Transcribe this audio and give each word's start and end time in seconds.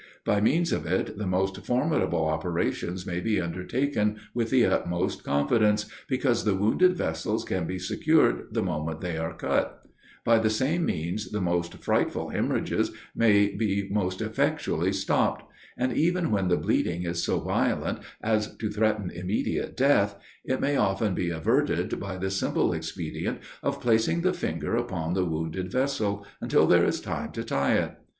By 0.25 0.41
means 0.41 0.71
of 0.71 0.87
it 0.87 1.19
the 1.19 1.27
most 1.27 1.63
formidable 1.63 2.25
operations 2.27 3.05
may 3.05 3.19
be 3.19 3.39
undertaken 3.39 4.17
with 4.33 4.49
the 4.49 4.65
utmost 4.65 5.23
confidence, 5.23 5.85
because 6.07 6.43
the 6.43 6.55
wounded 6.55 6.95
vessels 6.97 7.45
can 7.45 7.67
be 7.67 7.77
secured 7.77 8.47
the 8.51 8.63
moment 8.63 9.01
they 9.01 9.17
are 9.17 9.35
cut: 9.35 9.83
by 10.25 10.39
the 10.39 10.49
same 10.49 10.87
means 10.87 11.29
the 11.29 11.39
most 11.39 11.75
frightful 11.75 12.29
hemorrhages 12.29 12.91
may 13.15 13.55
be 13.55 13.89
most 13.91 14.21
effectually 14.21 14.91
stopped: 14.91 15.43
and 15.77 15.93
even 15.93 16.31
when 16.31 16.47
the 16.47 16.57
bleeding 16.57 17.03
is 17.03 17.23
so 17.23 17.39
violent 17.39 17.99
as 18.23 18.55
to 18.57 18.71
threaten 18.71 19.11
immediate 19.11 19.77
death, 19.77 20.15
it 20.43 20.59
may 20.59 20.75
often 20.77 21.13
be 21.13 21.29
averted 21.29 21.99
by 21.99 22.17
the 22.17 22.31
simple 22.31 22.73
expedient 22.73 23.37
of 23.61 23.79
placing 23.79 24.21
the 24.21 24.33
finger 24.33 24.75
upon 24.75 25.13
the 25.13 25.25
wounded 25.25 25.71
vessel, 25.71 26.25
until 26.41 26.65
there 26.65 26.85
is 26.85 26.99
time 27.01 27.31
to 27.31 27.43
tie 27.43 27.75
it. 27.75 27.97